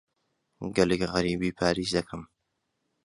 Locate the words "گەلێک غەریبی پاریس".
0.75-1.89